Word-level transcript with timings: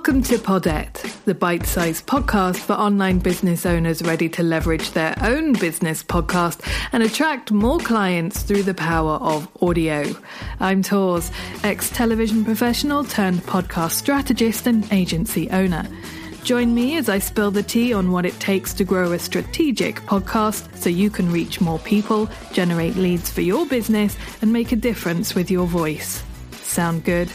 Welcome 0.00 0.22
to 0.22 0.38
Podette, 0.38 1.24
the 1.26 1.34
bite 1.34 1.66
sized 1.66 2.06
podcast 2.06 2.56
for 2.56 2.72
online 2.72 3.18
business 3.18 3.66
owners 3.66 4.00
ready 4.00 4.30
to 4.30 4.42
leverage 4.42 4.92
their 4.92 5.14
own 5.20 5.52
business 5.52 6.02
podcast 6.02 6.66
and 6.92 7.02
attract 7.02 7.52
more 7.52 7.78
clients 7.78 8.42
through 8.42 8.62
the 8.62 8.72
power 8.72 9.16
of 9.16 9.46
audio. 9.62 10.10
I'm 10.58 10.82
Tors, 10.82 11.30
ex 11.64 11.90
television 11.90 12.46
professional 12.46 13.04
turned 13.04 13.40
podcast 13.40 13.90
strategist 13.90 14.66
and 14.66 14.90
agency 14.90 15.50
owner. 15.50 15.86
Join 16.44 16.74
me 16.74 16.96
as 16.96 17.10
I 17.10 17.18
spill 17.18 17.50
the 17.50 17.62
tea 17.62 17.92
on 17.92 18.10
what 18.10 18.24
it 18.24 18.40
takes 18.40 18.72
to 18.74 18.84
grow 18.84 19.12
a 19.12 19.18
strategic 19.18 19.96
podcast 20.06 20.74
so 20.78 20.88
you 20.88 21.10
can 21.10 21.30
reach 21.30 21.60
more 21.60 21.78
people, 21.78 22.26
generate 22.52 22.96
leads 22.96 23.30
for 23.30 23.42
your 23.42 23.66
business, 23.66 24.16
and 24.40 24.50
make 24.50 24.72
a 24.72 24.76
difference 24.76 25.34
with 25.34 25.50
your 25.50 25.66
voice. 25.66 26.22
Sound 26.52 27.04
good? 27.04 27.30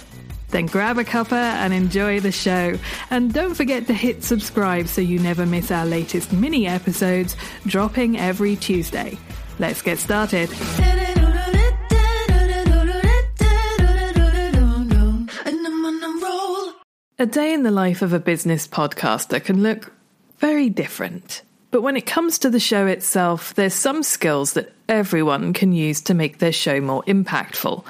Then 0.50 0.68
grab 0.68 0.98
a 0.98 1.04
cuppa 1.04 1.34
and 1.34 1.74
enjoy 1.74 2.20
the 2.20 2.32
show. 2.32 2.78
And 3.10 3.34
don't 3.34 3.56
forget 3.56 3.88
to 3.88 3.94
hit 3.94 4.24
subscribe 4.24 4.88
so 4.88 5.02
you 5.02 5.20
never 5.20 5.46
miss 5.46 5.72
our 5.72 5.86
latest 5.86 6.32
mini 6.32 6.68
episodes 6.68 7.36
dropping 7.66 8.18
every 8.18 8.56
Tuesday. 8.56 9.18
Let's 9.60 9.82
get 9.82 10.00
started. 10.00 10.50
A 17.18 17.26
day 17.26 17.54
in 17.54 17.64
the 17.64 17.72
life 17.72 18.02
of 18.02 18.12
a 18.12 18.20
business 18.20 18.68
podcaster 18.68 19.42
can 19.42 19.64
look 19.64 19.94
very 20.38 20.70
different. 20.70 21.44
But 21.76 21.82
when 21.82 21.98
it 21.98 22.06
comes 22.06 22.40
to 22.40 22.50
the 22.50 22.58
show 22.58 22.88
itself, 22.88 23.54
there's 23.56 23.74
some 23.74 24.02
skills 24.02 24.54
that 24.54 24.72
everyone 24.88 25.52
can 25.52 25.74
use 25.74 26.00
to 26.04 26.14
make 26.14 26.38
their 26.38 26.54
show 26.54 26.80
more 26.80 27.04
impactful. 27.04 27.86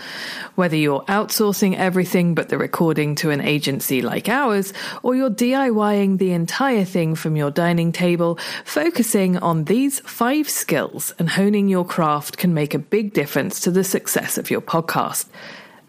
Whether 0.56 0.76
you're 0.76 1.04
outsourcing 1.04 1.76
everything 1.76 2.34
but 2.34 2.50
the 2.50 2.58
recording 2.58 3.14
to 3.18 3.30
an 3.30 3.42
agency 3.42 4.02
like 4.02 4.28
ours, 4.28 4.74
or 5.04 5.16
you're 5.16 5.30
DIYing 5.30 6.18
the 6.18 6.32
entire 6.32 6.84
thing 6.84 7.14
from 7.14 7.36
your 7.36 7.52
dining 7.52 7.92
table, 7.92 8.40
focusing 8.64 9.38
on 9.38 9.66
these 9.66 10.00
five 10.00 10.50
skills 10.50 11.14
and 11.20 11.30
honing 11.30 11.70
your 11.70 11.86
craft 11.86 12.40
can 12.40 12.56
make 12.56 12.74
a 12.74 12.80
big 12.80 13.14
difference 13.14 13.60
to 13.60 13.70
the 13.70 13.84
success 13.84 14.40
of 14.40 14.50
your 14.50 14.62
podcast. 14.62 15.28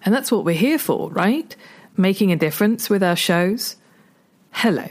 And 0.05 0.15
that's 0.15 0.31
what 0.31 0.45
we're 0.45 0.55
here 0.55 0.79
for, 0.79 1.11
right? 1.13 1.57
Making 1.97 2.31
a 2.31 2.37
difference 2.37 2.91
with 2.91 3.03
our 3.03 3.17
shows. 3.17 3.77
Hello. 4.51 4.87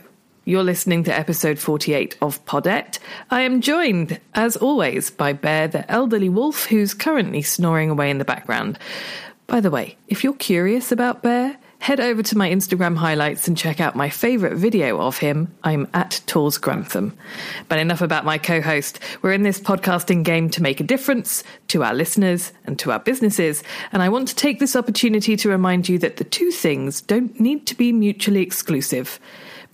You're 0.47 0.63
listening 0.63 1.03
to 1.05 1.17
episode 1.17 1.57
48 1.57 2.17
of 2.21 2.45
Podette. 2.45 2.99
I 3.31 3.41
am 3.41 3.61
joined, 3.61 4.19
as 4.35 4.55
always, 4.55 5.09
by 5.09 5.33
Bear 5.33 5.67
the 5.67 5.91
elderly 5.91 6.29
wolf 6.29 6.67
who's 6.67 6.93
currently 6.93 7.41
snoring 7.41 7.89
away 7.89 8.11
in 8.11 8.19
the 8.19 8.25
background. 8.25 8.77
By 9.47 9.59
the 9.59 9.71
way, 9.71 9.97
if 10.07 10.23
you're 10.23 10.33
curious 10.33 10.91
about 10.91 11.23
Bear, 11.23 11.57
head 11.79 11.99
over 11.99 12.21
to 12.21 12.37
my 12.37 12.47
Instagram 12.47 12.95
highlights 12.95 13.47
and 13.47 13.57
check 13.57 13.79
out 13.79 13.95
my 13.95 14.11
favourite 14.11 14.55
video 14.55 15.01
of 15.01 15.17
him. 15.17 15.51
I'm 15.63 15.87
at 15.95 16.21
Tors 16.27 16.59
Grantham. 16.59 17.17
But 17.67 17.79
enough 17.79 18.01
about 18.01 18.23
my 18.23 18.37
co 18.37 18.61
host. 18.61 18.99
We're 19.23 19.33
in 19.33 19.41
this 19.41 19.59
podcasting 19.59 20.23
game 20.23 20.51
to 20.51 20.61
make 20.61 20.79
a 20.79 20.83
difference 20.83 21.43
to 21.69 21.83
our 21.83 21.95
listeners 21.95 22.53
and 22.65 22.77
to 22.77 22.91
our 22.91 22.99
businesses. 22.99 23.63
And 23.91 24.03
I 24.03 24.09
want 24.09 24.27
to 24.27 24.35
take 24.35 24.59
this 24.59 24.75
opportunity 24.75 25.35
to 25.37 25.49
remind 25.49 25.89
you 25.89 25.97
that 25.97 26.17
the 26.17 26.23
two 26.23 26.51
things 26.51 27.01
don't 27.01 27.39
need 27.39 27.65
to 27.65 27.75
be 27.75 27.91
mutually 27.91 28.43
exclusive. 28.43 29.19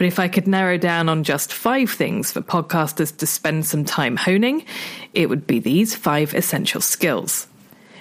But 0.01 0.07
if 0.07 0.17
I 0.17 0.29
could 0.29 0.47
narrow 0.47 0.79
down 0.79 1.09
on 1.09 1.23
just 1.23 1.53
five 1.53 1.91
things 1.91 2.31
for 2.31 2.41
podcasters 2.41 3.15
to 3.17 3.27
spend 3.27 3.67
some 3.67 3.85
time 3.85 4.15
honing, 4.15 4.65
it 5.13 5.29
would 5.29 5.45
be 5.45 5.59
these 5.59 5.95
five 5.95 6.33
essential 6.33 6.81
skills. 6.81 7.45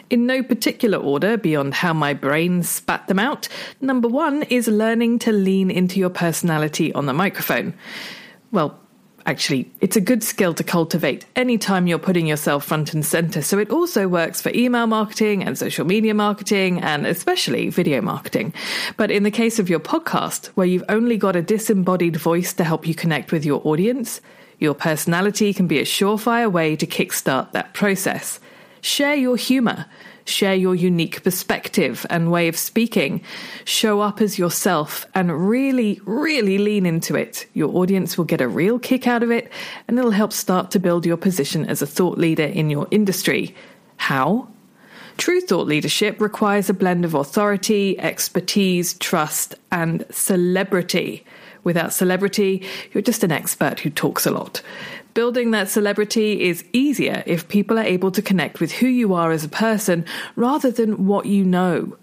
In 0.08 0.24
no 0.24 0.42
particular 0.42 0.96
order 0.96 1.36
beyond 1.36 1.74
how 1.74 1.92
my 1.92 2.14
brain 2.14 2.62
spat 2.62 3.06
them 3.06 3.18
out, 3.18 3.48
number 3.82 4.08
one 4.08 4.44
is 4.44 4.66
learning 4.66 5.18
to 5.18 5.30
lean 5.30 5.70
into 5.70 6.00
your 6.00 6.08
personality 6.08 6.90
on 6.94 7.04
the 7.04 7.12
microphone. 7.12 7.74
Well, 8.50 8.80
Actually, 9.26 9.70
it's 9.80 9.96
a 9.96 10.00
good 10.00 10.22
skill 10.22 10.54
to 10.54 10.64
cultivate 10.64 11.26
anytime 11.36 11.86
you're 11.86 11.98
putting 11.98 12.26
yourself 12.26 12.64
front 12.64 12.94
and 12.94 13.04
center. 13.04 13.42
So 13.42 13.58
it 13.58 13.70
also 13.70 14.08
works 14.08 14.40
for 14.40 14.50
email 14.54 14.86
marketing 14.86 15.44
and 15.44 15.58
social 15.58 15.84
media 15.84 16.14
marketing 16.14 16.80
and 16.80 17.06
especially 17.06 17.68
video 17.68 18.00
marketing. 18.00 18.54
But 18.96 19.10
in 19.10 19.22
the 19.22 19.30
case 19.30 19.58
of 19.58 19.68
your 19.68 19.80
podcast, 19.80 20.46
where 20.48 20.66
you've 20.66 20.84
only 20.88 21.16
got 21.16 21.36
a 21.36 21.42
disembodied 21.42 22.16
voice 22.16 22.52
to 22.54 22.64
help 22.64 22.86
you 22.86 22.94
connect 22.94 23.30
with 23.30 23.44
your 23.44 23.60
audience, 23.64 24.20
your 24.58 24.74
personality 24.74 25.52
can 25.52 25.66
be 25.66 25.78
a 25.78 25.84
surefire 25.84 26.50
way 26.50 26.76
to 26.76 26.86
kickstart 26.86 27.52
that 27.52 27.74
process. 27.74 28.40
Share 28.80 29.14
your 29.14 29.36
humor 29.36 29.86
share 30.24 30.54
your 30.54 30.74
unique 30.74 31.22
perspective 31.22 32.06
and 32.10 32.30
way 32.30 32.48
of 32.48 32.56
speaking, 32.56 33.22
show 33.64 34.00
up 34.00 34.20
as 34.20 34.38
yourself, 34.38 35.06
and 35.14 35.48
really, 35.48 36.00
really 36.04 36.58
lean 36.58 36.86
into 36.86 37.14
it. 37.14 37.46
Your 37.54 37.74
audience 37.76 38.16
will 38.16 38.24
get 38.24 38.40
a 38.40 38.48
real 38.48 38.78
kick 38.78 39.06
out 39.06 39.22
of 39.22 39.30
it, 39.30 39.50
and 39.88 39.98
it'll 39.98 40.10
help 40.10 40.32
start 40.32 40.70
to 40.72 40.78
build 40.78 41.06
your 41.06 41.16
position 41.16 41.66
as 41.66 41.82
a 41.82 41.86
thought 41.86 42.18
leader 42.18 42.44
in 42.44 42.70
your 42.70 42.86
industry. 42.90 43.54
How? 43.96 44.48
True 45.16 45.40
thought 45.40 45.66
leadership 45.66 46.20
requires 46.20 46.70
a 46.70 46.74
blend 46.74 47.04
of 47.04 47.14
authority, 47.14 47.98
expertise, 47.98 48.94
trust, 48.94 49.54
and 49.70 50.06
celebrity. 50.10 51.26
Without 51.62 51.92
celebrity, 51.92 52.66
you're 52.92 53.02
just 53.02 53.22
an 53.22 53.30
expert 53.30 53.80
who 53.80 53.90
talks 53.90 54.24
a 54.24 54.30
lot. 54.30 54.62
Building 55.14 55.50
that 55.50 55.68
celebrity 55.68 56.48
is 56.48 56.64
easier 56.72 57.22
if 57.26 57.48
people 57.48 57.78
are 57.78 57.84
able 57.84 58.10
to 58.12 58.22
connect 58.22 58.60
with 58.60 58.72
who 58.72 58.86
you 58.86 59.14
are 59.14 59.32
as 59.32 59.44
a 59.44 59.48
person 59.48 60.04
rather 60.36 60.70
than 60.70 61.06
what 61.06 61.26
you 61.26 61.44
know. 61.44 61.96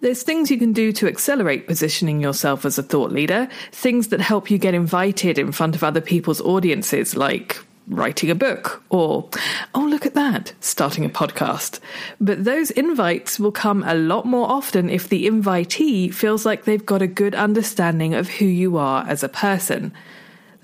There's 0.00 0.22
things 0.22 0.50
you 0.50 0.58
can 0.58 0.72
do 0.72 0.92
to 0.92 1.08
accelerate 1.08 1.66
positioning 1.66 2.20
yourself 2.20 2.64
as 2.64 2.78
a 2.78 2.82
thought 2.82 3.10
leader, 3.10 3.48
things 3.72 4.08
that 4.08 4.20
help 4.20 4.50
you 4.50 4.58
get 4.58 4.74
invited 4.74 5.38
in 5.38 5.52
front 5.52 5.74
of 5.74 5.82
other 5.82 6.02
people's 6.02 6.40
audiences, 6.40 7.16
like 7.16 7.58
writing 7.88 8.30
a 8.30 8.34
book 8.34 8.82
or, 8.90 9.28
oh, 9.74 9.80
look 9.80 10.06
at 10.06 10.14
that, 10.14 10.52
starting 10.60 11.04
a 11.04 11.08
podcast. 11.08 11.80
But 12.20 12.44
those 12.44 12.70
invites 12.70 13.38
will 13.38 13.52
come 13.52 13.82
a 13.84 13.94
lot 13.94 14.26
more 14.26 14.48
often 14.48 14.90
if 14.90 15.08
the 15.08 15.26
invitee 15.26 16.12
feels 16.12 16.44
like 16.44 16.64
they've 16.64 16.84
got 16.84 17.02
a 17.02 17.06
good 17.06 17.34
understanding 17.34 18.14
of 18.14 18.28
who 18.28 18.44
you 18.44 18.76
are 18.76 19.04
as 19.08 19.22
a 19.22 19.28
person. 19.28 19.92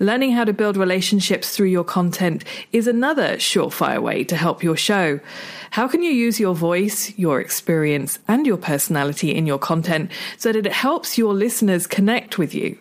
Learning 0.03 0.33
how 0.33 0.43
to 0.43 0.51
build 0.51 0.75
relationships 0.75 1.55
through 1.55 1.67
your 1.67 1.85
content 1.85 2.43
is 2.73 2.87
another 2.87 3.37
surefire 3.37 4.01
way 4.01 4.25
to 4.25 4.35
help 4.35 4.61
your 4.61 4.75
show. 4.75 5.21
How 5.71 5.87
can 5.87 6.03
you 6.03 6.11
use 6.11 6.41
your 6.41 6.55
voice, 6.55 7.17
your 7.17 7.39
experience, 7.39 8.19
and 8.27 8.45
your 8.45 8.57
personality 8.57 9.33
in 9.33 9.45
your 9.47 9.59
content 9.59 10.11
so 10.37 10.51
that 10.51 10.65
it 10.65 10.73
helps 10.73 11.17
your 11.17 11.33
listeners 11.33 11.87
connect 11.87 12.37
with 12.37 12.53
you? 12.53 12.77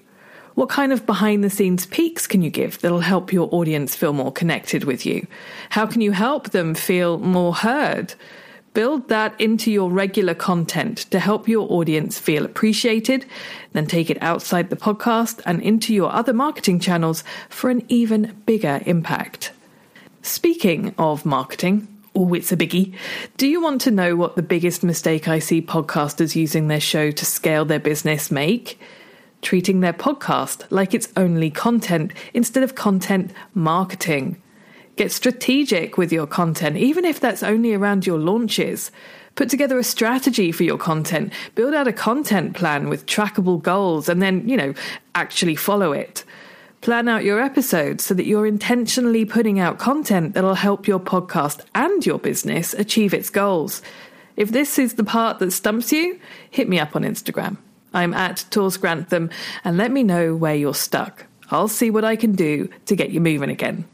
What 0.56 0.68
kind 0.68 0.92
of 0.92 1.06
behind 1.06 1.44
the 1.44 1.48
scenes 1.48 1.86
peeks 1.86 2.26
can 2.26 2.42
you 2.42 2.50
give 2.50 2.80
that'll 2.80 2.98
help 2.98 3.32
your 3.32 3.48
audience 3.52 3.94
feel 3.94 4.12
more 4.12 4.32
connected 4.32 4.82
with 4.82 5.06
you? 5.06 5.28
How 5.70 5.86
can 5.86 6.00
you 6.00 6.10
help 6.10 6.50
them 6.50 6.74
feel 6.74 7.18
more 7.18 7.54
heard? 7.54 8.16
Build 8.74 9.08
that 9.08 9.38
into 9.38 9.70
your 9.70 9.90
regular 9.90 10.34
content 10.34 10.98
to 11.10 11.18
help 11.18 11.46
your 11.46 11.70
audience 11.70 12.18
feel 12.18 12.46
appreciated, 12.46 13.26
then 13.72 13.86
take 13.86 14.08
it 14.08 14.22
outside 14.22 14.70
the 14.70 14.76
podcast 14.76 15.42
and 15.44 15.60
into 15.60 15.92
your 15.92 16.10
other 16.10 16.32
marketing 16.32 16.80
channels 16.80 17.22
for 17.50 17.68
an 17.68 17.84
even 17.88 18.34
bigger 18.46 18.80
impact. 18.86 19.52
Speaking 20.22 20.94
of 20.96 21.26
marketing, 21.26 21.86
oh, 22.14 22.32
it's 22.32 22.50
a 22.50 22.56
biggie. 22.56 22.94
Do 23.36 23.46
you 23.46 23.60
want 23.60 23.82
to 23.82 23.90
know 23.90 24.16
what 24.16 24.36
the 24.36 24.42
biggest 24.42 24.82
mistake 24.82 25.28
I 25.28 25.38
see 25.38 25.60
podcasters 25.60 26.34
using 26.34 26.68
their 26.68 26.80
show 26.80 27.10
to 27.10 27.24
scale 27.26 27.66
their 27.66 27.80
business 27.80 28.30
make? 28.30 28.80
Treating 29.42 29.80
their 29.80 29.92
podcast 29.92 30.64
like 30.70 30.94
it's 30.94 31.12
only 31.14 31.50
content 31.50 32.12
instead 32.32 32.62
of 32.62 32.74
content 32.74 33.32
marketing. 33.52 34.40
Get 34.96 35.10
strategic 35.10 35.96
with 35.96 36.12
your 36.12 36.26
content, 36.26 36.76
even 36.76 37.04
if 37.04 37.18
that's 37.18 37.42
only 37.42 37.72
around 37.72 38.06
your 38.06 38.18
launches. 38.18 38.90
Put 39.34 39.48
together 39.48 39.78
a 39.78 39.84
strategy 39.84 40.52
for 40.52 40.64
your 40.64 40.76
content, 40.76 41.32
build 41.54 41.72
out 41.72 41.88
a 41.88 41.92
content 41.92 42.54
plan 42.54 42.90
with 42.90 43.06
trackable 43.06 43.62
goals, 43.62 44.10
and 44.10 44.20
then, 44.20 44.46
you 44.46 44.56
know, 44.56 44.74
actually 45.14 45.56
follow 45.56 45.92
it. 45.92 46.24
Plan 46.82 47.08
out 47.08 47.24
your 47.24 47.40
episodes 47.40 48.04
so 48.04 48.12
that 48.12 48.26
you're 48.26 48.44
intentionally 48.44 49.24
putting 49.24 49.58
out 49.58 49.78
content 49.78 50.34
that'll 50.34 50.54
help 50.54 50.86
your 50.86 51.00
podcast 51.00 51.60
and 51.74 52.04
your 52.04 52.18
business 52.18 52.74
achieve 52.74 53.14
its 53.14 53.30
goals. 53.30 53.80
If 54.36 54.50
this 54.50 54.78
is 54.78 54.94
the 54.94 55.04
part 55.04 55.38
that 55.38 55.52
stumps 55.52 55.92
you, 55.92 56.18
hit 56.50 56.68
me 56.68 56.78
up 56.78 56.94
on 56.96 57.02
Instagram. 57.02 57.56
I'm 57.94 58.12
at 58.12 58.44
Tors 58.50 58.76
Grantham 58.76 59.30
and 59.64 59.76
let 59.76 59.90
me 59.90 60.02
know 60.02 60.34
where 60.34 60.54
you're 60.54 60.74
stuck. 60.74 61.26
I'll 61.50 61.68
see 61.68 61.90
what 61.90 62.04
I 62.04 62.16
can 62.16 62.32
do 62.32 62.68
to 62.86 62.96
get 62.96 63.10
you 63.10 63.20
moving 63.20 63.50
again. 63.50 63.84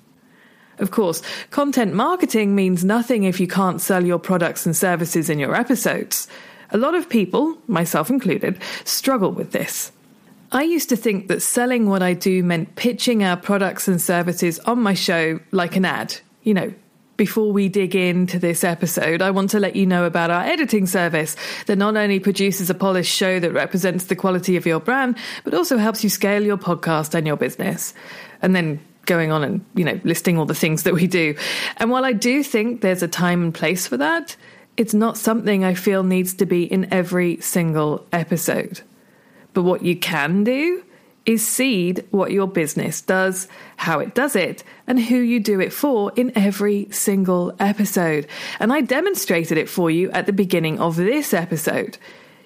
Of 0.78 0.90
course, 0.90 1.22
content 1.50 1.94
marketing 1.94 2.54
means 2.54 2.84
nothing 2.84 3.24
if 3.24 3.40
you 3.40 3.46
can't 3.46 3.80
sell 3.80 4.04
your 4.04 4.18
products 4.18 4.66
and 4.66 4.76
services 4.76 5.28
in 5.28 5.38
your 5.38 5.54
episodes. 5.54 6.28
A 6.70 6.78
lot 6.78 6.94
of 6.94 7.08
people, 7.08 7.58
myself 7.66 8.10
included, 8.10 8.60
struggle 8.84 9.32
with 9.32 9.52
this. 9.52 9.90
I 10.52 10.62
used 10.62 10.88
to 10.88 10.96
think 10.96 11.28
that 11.28 11.42
selling 11.42 11.88
what 11.88 12.02
I 12.02 12.14
do 12.14 12.42
meant 12.42 12.76
pitching 12.76 13.22
our 13.22 13.36
products 13.36 13.88
and 13.88 14.00
services 14.00 14.58
on 14.60 14.80
my 14.80 14.94
show 14.94 15.40
like 15.50 15.76
an 15.76 15.84
ad. 15.84 16.16
You 16.42 16.54
know, 16.54 16.72
Before 17.18 17.50
we 17.50 17.68
dig 17.68 17.96
into 17.96 18.38
this 18.38 18.62
episode, 18.62 19.22
I 19.22 19.32
want 19.32 19.50
to 19.50 19.58
let 19.58 19.74
you 19.74 19.84
know 19.86 20.04
about 20.04 20.30
our 20.30 20.44
editing 20.44 20.86
service 20.86 21.34
that 21.66 21.76
not 21.76 21.96
only 21.96 22.20
produces 22.20 22.70
a 22.70 22.74
polished 22.74 23.12
show 23.12 23.40
that 23.40 23.52
represents 23.52 24.04
the 24.04 24.14
quality 24.14 24.56
of 24.56 24.64
your 24.64 24.78
brand, 24.78 25.16
but 25.42 25.52
also 25.52 25.78
helps 25.78 26.04
you 26.04 26.10
scale 26.10 26.44
your 26.44 26.56
podcast 26.56 27.14
and 27.14 27.26
your 27.26 27.36
business. 27.36 27.92
And 28.40 28.54
then 28.54 28.78
going 29.08 29.32
on 29.32 29.42
and, 29.42 29.64
you 29.74 29.84
know, 29.84 30.00
listing 30.04 30.38
all 30.38 30.46
the 30.46 30.54
things 30.54 30.84
that 30.84 30.94
we 30.94 31.08
do. 31.08 31.34
And 31.78 31.90
while 31.90 32.04
I 32.04 32.12
do 32.12 32.44
think 32.44 32.80
there's 32.80 33.02
a 33.02 33.08
time 33.08 33.42
and 33.42 33.52
place 33.52 33.88
for 33.88 33.96
that, 33.96 34.36
it's 34.76 34.94
not 34.94 35.18
something 35.18 35.64
I 35.64 35.74
feel 35.74 36.04
needs 36.04 36.34
to 36.34 36.46
be 36.46 36.62
in 36.62 36.92
every 36.92 37.40
single 37.40 38.06
episode. 38.12 38.82
But 39.52 39.64
what 39.64 39.82
you 39.82 39.96
can 39.96 40.44
do 40.44 40.84
is 41.26 41.46
seed 41.46 42.06
what 42.10 42.30
your 42.30 42.46
business 42.46 43.02
does, 43.02 43.48
how 43.76 43.98
it 43.98 44.14
does 44.14 44.36
it, 44.36 44.62
and 44.86 44.98
who 44.98 45.16
you 45.16 45.40
do 45.40 45.60
it 45.60 45.72
for 45.72 46.12
in 46.16 46.32
every 46.38 46.88
single 46.90 47.54
episode. 47.58 48.26
And 48.60 48.72
I 48.72 48.80
demonstrated 48.80 49.58
it 49.58 49.68
for 49.68 49.90
you 49.90 50.10
at 50.12 50.26
the 50.26 50.32
beginning 50.32 50.78
of 50.78 50.96
this 50.96 51.34
episode. 51.34 51.98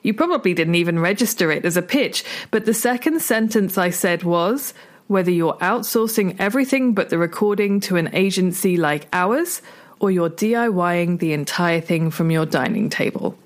You 0.02 0.14
probably 0.14 0.52
didn't 0.52 0.74
even 0.74 0.98
register 0.98 1.52
it 1.52 1.64
as 1.64 1.76
a 1.76 1.82
pitch, 1.82 2.24
but 2.50 2.64
the 2.64 2.74
second 2.74 3.20
sentence 3.20 3.78
I 3.78 3.90
said 3.90 4.24
was 4.24 4.74
whether 5.12 5.30
you're 5.30 5.58
outsourcing 5.58 6.34
everything 6.38 6.94
but 6.94 7.10
the 7.10 7.18
recording 7.18 7.78
to 7.80 7.96
an 7.96 8.08
agency 8.14 8.76
like 8.76 9.06
ours, 9.12 9.62
or 10.00 10.10
you're 10.10 10.30
DIYing 10.30 11.18
the 11.18 11.32
entire 11.32 11.80
thing 11.80 12.10
from 12.10 12.30
your 12.30 12.46
dining 12.46 12.90
table. 12.90 13.38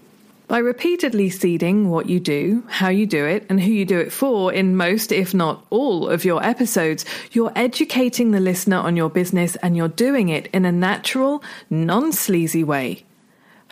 By 0.48 0.58
repeatedly 0.58 1.28
seeding 1.28 1.90
what 1.90 2.08
you 2.08 2.20
do, 2.20 2.62
how 2.68 2.88
you 2.88 3.04
do 3.04 3.26
it, 3.26 3.44
and 3.48 3.60
who 3.60 3.72
you 3.72 3.84
do 3.84 3.98
it 3.98 4.12
for 4.12 4.52
in 4.52 4.76
most, 4.76 5.10
if 5.10 5.34
not 5.34 5.66
all, 5.70 6.08
of 6.08 6.24
your 6.24 6.42
episodes, 6.44 7.04
you're 7.32 7.52
educating 7.56 8.30
the 8.30 8.38
listener 8.38 8.76
on 8.76 8.96
your 8.96 9.10
business 9.10 9.56
and 9.56 9.76
you're 9.76 9.88
doing 9.88 10.28
it 10.28 10.46
in 10.54 10.64
a 10.64 10.70
natural, 10.70 11.42
non 11.68 12.12
sleazy 12.12 12.62
way. 12.62 13.04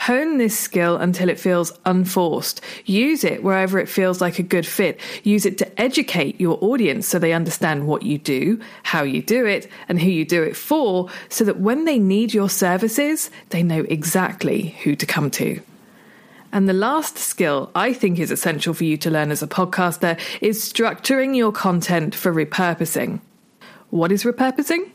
Hone 0.07 0.37
this 0.37 0.59
skill 0.59 0.99
until 0.99 1.31
it 1.31 1.41
feels 1.41 1.73
unforced. 1.87 2.61
Use 2.85 3.25
it 3.25 3.43
wherever 3.43 3.79
it 3.79 3.89
feels 3.89 4.21
like 4.21 4.39
a 4.39 4.43
good 4.43 4.67
fit. 4.67 5.01
Use 5.23 5.47
it 5.47 5.57
to 5.57 5.81
educate 5.81 6.39
your 6.39 6.59
audience 6.61 7.09
so 7.09 7.19
they 7.19 7.33
understand 7.33 7.87
what 7.87 8.03
you 8.03 8.19
do, 8.19 8.61
how 8.83 9.03
you 9.03 9.23
do 9.23 9.47
it, 9.47 9.67
and 9.89 9.99
who 9.99 10.11
you 10.11 10.27
do 10.27 10.43
it 10.43 10.59
for, 10.59 11.09
so 11.31 11.43
that 11.45 11.59
when 11.59 11.87
they 11.87 11.99
need 11.99 12.35
your 12.35 12.51
services, 12.51 13.31
they 13.49 13.63
know 13.63 13.87
exactly 13.89 14.77
who 14.83 14.95
to 14.95 15.07
come 15.07 15.31
to. 15.31 15.63
And 16.53 16.69
the 16.69 16.75
last 16.75 17.17
skill 17.17 17.71
I 17.75 17.95
think 17.95 18.19
is 18.19 18.31
essential 18.31 18.75
for 18.75 18.85
you 18.85 18.99
to 18.99 19.11
learn 19.11 19.31
as 19.31 19.43
a 19.43 19.47
podcaster 19.47 20.21
is 20.43 20.61
structuring 20.61 21.35
your 21.35 21.51
content 21.51 22.15
for 22.15 22.31
repurposing. 22.31 23.21
What 23.89 24.13
is 24.13 24.25
repurposing? 24.25 24.91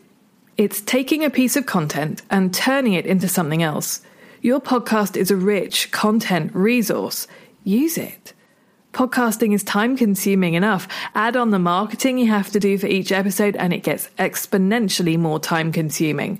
It's 0.56 0.82
taking 0.82 1.26
a 1.26 1.32
piece 1.32 1.56
of 1.56 1.66
content 1.66 2.22
and 2.30 2.54
turning 2.54 2.94
it 2.94 3.08
into 3.08 3.28
something 3.28 3.64
else. 3.64 4.02
Your 4.41 4.62
podcast 4.62 5.18
is 5.18 5.31
a 5.31 5.36
rich 5.36 5.91
content 5.91 6.56
resource. 6.56 7.27
Use 7.65 7.97
it. 7.97 8.33
Podcasting 8.94 9.53
is 9.53 9.65
time 9.65 9.97
consuming 9.97 10.53
enough. 10.53 10.88
Add 11.13 11.36
on 11.36 11.51
the 11.51 11.59
marketing 11.59 12.18
you 12.18 12.27
have 12.27 12.50
to 12.51 12.59
do 12.59 12.77
for 12.77 12.88
each 12.88 13.12
episode, 13.12 13.57
and 13.57 13.74
it 13.74 13.83
gets 13.83 14.09
exponentially 14.18 15.19
more 15.19 15.41
time 15.41 15.74
consuming. 15.74 16.39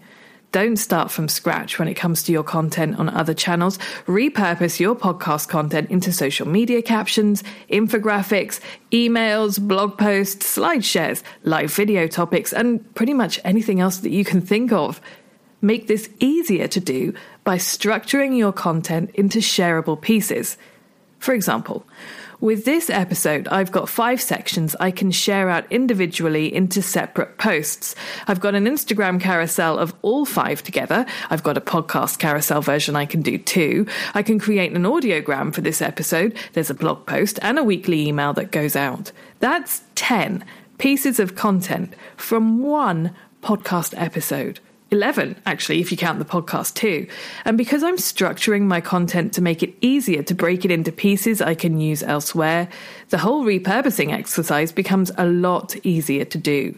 Don't 0.53 0.77
start 0.77 1.11
from 1.11 1.27
scratch 1.27 1.77
when 1.77 1.89
it 1.89 1.95
comes 1.95 2.23
to 2.23 2.31
your 2.31 2.41
content 2.41 2.97
on 2.97 3.09
other 3.09 3.33
channels. 3.33 3.77
Repurpose 4.07 4.79
your 4.79 4.95
podcast 4.95 5.49
content 5.49 5.91
into 5.91 6.13
social 6.13 6.47
media 6.47 6.81
captions, 6.81 7.43
infographics, 7.69 8.61
emails, 8.93 9.59
blog 9.59 9.97
posts, 9.97 10.45
slide 10.45 10.85
shares, 10.85 11.21
live 11.43 11.73
video 11.73 12.07
topics, 12.07 12.53
and 12.53 12.95
pretty 12.95 13.13
much 13.13 13.41
anything 13.43 13.81
else 13.81 13.97
that 13.97 14.11
you 14.11 14.23
can 14.23 14.39
think 14.39 14.71
of. 14.71 15.01
Make 15.61 15.87
this 15.87 16.09
easier 16.19 16.69
to 16.69 16.79
do 16.79 17.13
by 17.49 17.57
structuring 17.57 18.37
your 18.37 18.53
content 18.53 19.09
into 19.15 19.39
shareable 19.39 19.99
pieces. 19.99 20.55
For 21.17 21.33
example, 21.33 21.83
with 22.39 22.63
this 22.63 22.91
episode, 22.91 23.47
I've 23.47 23.71
got 23.71 23.89
five 23.89 24.21
sections 24.21 24.75
I 24.79 24.91
can 24.91 25.09
share 25.09 25.49
out 25.49 25.65
individually 25.71 26.53
into 26.53 26.83
separate 26.83 27.39
posts. 27.39 27.95
I've 28.27 28.39
got 28.39 28.53
an 28.53 28.65
Instagram 28.65 29.19
carousel 29.19 29.79
of 29.79 29.95
all 30.03 30.25
five 30.25 30.61
together. 30.61 31.07
I've 31.31 31.41
got 31.41 31.57
a 31.57 31.61
podcast 31.61 32.19
carousel 32.19 32.61
version 32.61 32.95
I 32.95 33.07
can 33.07 33.23
do 33.23 33.39
too. 33.39 33.87
I 34.13 34.21
can 34.21 34.37
create 34.37 34.73
an 34.73 34.83
audiogram 34.83 35.51
for 35.51 35.61
this 35.61 35.81
episode. 35.81 36.37
There's 36.53 36.69
a 36.69 36.75
blog 36.75 37.07
post 37.07 37.39
and 37.41 37.57
a 37.57 37.63
weekly 37.63 38.07
email 38.07 38.31
that 38.33 38.51
goes 38.51 38.75
out. 38.75 39.11
That's 39.39 39.81
10 39.95 40.45
pieces 40.77 41.19
of 41.19 41.33
content 41.33 41.95
from 42.15 42.61
one 42.61 43.15
podcast 43.41 43.95
episode. 43.97 44.59
11, 44.91 45.36
actually, 45.45 45.81
if 45.81 45.91
you 45.91 45.97
count 45.97 46.18
the 46.19 46.25
podcast 46.25 46.74
too. 46.74 47.07
And 47.45 47.57
because 47.57 47.83
I'm 47.83 47.97
structuring 47.97 48.63
my 48.63 48.81
content 48.81 49.33
to 49.33 49.41
make 49.41 49.62
it 49.62 49.75
easier 49.81 50.24
to 50.24 50.33
break 50.33 50.65
it 50.65 50.71
into 50.71 50.91
pieces 50.91 51.41
I 51.41 51.53
can 51.53 51.80
use 51.80 52.01
elsewhere, 52.01 52.68
the 53.09 53.19
whole 53.19 53.45
repurposing 53.45 54.12
exercise 54.12 54.71
becomes 54.71 55.12
a 55.18 55.25
lot 55.25 55.75
easier 55.86 56.25
to 56.25 56.38
do. 56.38 56.77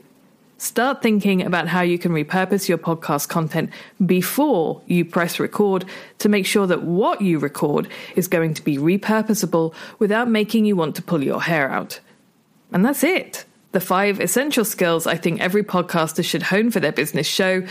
Start 0.57 1.01
thinking 1.01 1.41
about 1.41 1.69
how 1.69 1.81
you 1.81 1.97
can 1.97 2.11
repurpose 2.11 2.69
your 2.69 2.77
podcast 2.77 3.29
content 3.29 3.71
before 4.05 4.81
you 4.85 5.03
press 5.03 5.39
record 5.39 5.85
to 6.19 6.29
make 6.29 6.45
sure 6.45 6.67
that 6.67 6.83
what 6.83 7.21
you 7.21 7.39
record 7.39 7.87
is 8.15 8.27
going 8.27 8.53
to 8.53 8.61
be 8.61 8.77
repurposable 8.77 9.73
without 9.97 10.29
making 10.29 10.65
you 10.65 10.75
want 10.75 10.95
to 10.97 11.01
pull 11.01 11.23
your 11.23 11.41
hair 11.41 11.69
out. 11.71 11.99
And 12.71 12.85
that's 12.85 13.03
it 13.03 13.45
the 13.71 13.79
five 13.79 14.19
essential 14.19 14.65
skills 14.65 15.07
I 15.07 15.15
think 15.15 15.39
every 15.39 15.63
podcaster 15.63 16.23
should 16.23 16.43
hone 16.43 16.71
for 16.71 16.79
their 16.79 16.91
business 16.91 17.27
show 17.27 17.63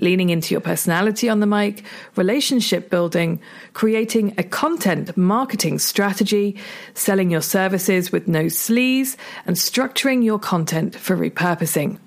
leaning 0.00 0.30
into 0.30 0.52
your 0.52 0.60
personality 0.60 1.28
on 1.28 1.40
the 1.40 1.46
mic, 1.46 1.84
relationship 2.16 2.90
building, 2.90 3.40
creating 3.72 4.34
a 4.38 4.42
content 4.42 5.16
marketing 5.16 5.78
strategy, 5.78 6.56
selling 6.94 7.30
your 7.30 7.40
services 7.40 8.10
with 8.10 8.26
no 8.26 8.46
sleaze, 8.46 9.16
and 9.46 9.56
structuring 9.56 10.24
your 10.24 10.38
content 10.38 10.96
for 10.96 11.16
repurposing. 11.16 11.98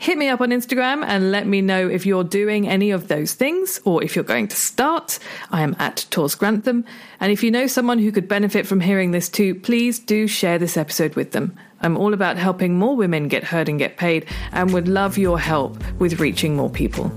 Hit 0.00 0.16
me 0.16 0.28
up 0.28 0.40
on 0.40 0.48
Instagram 0.48 1.04
and 1.04 1.30
let 1.30 1.46
me 1.46 1.60
know 1.60 1.86
if 1.86 2.06
you're 2.06 2.24
doing 2.24 2.66
any 2.66 2.90
of 2.90 3.08
those 3.08 3.34
things 3.34 3.78
or 3.84 4.02
if 4.02 4.16
you're 4.16 4.24
going 4.24 4.48
to 4.48 4.56
start. 4.56 5.18
I 5.50 5.60
am 5.60 5.76
at 5.78 6.06
Tors 6.08 6.34
Grantham. 6.34 6.86
And 7.20 7.30
if 7.30 7.42
you 7.42 7.50
know 7.50 7.66
someone 7.66 7.98
who 7.98 8.10
could 8.10 8.26
benefit 8.26 8.66
from 8.66 8.80
hearing 8.80 9.10
this 9.10 9.28
too, 9.28 9.54
please 9.54 9.98
do 9.98 10.26
share 10.26 10.58
this 10.58 10.78
episode 10.78 11.16
with 11.16 11.32
them. 11.32 11.54
I'm 11.82 11.98
all 11.98 12.14
about 12.14 12.38
helping 12.38 12.78
more 12.78 12.96
women 12.96 13.28
get 13.28 13.44
heard 13.44 13.68
and 13.68 13.78
get 13.78 13.98
paid 13.98 14.24
and 14.52 14.72
would 14.72 14.88
love 14.88 15.18
your 15.18 15.38
help 15.38 15.76
with 16.00 16.18
reaching 16.18 16.56
more 16.56 16.70
people. 16.70 17.12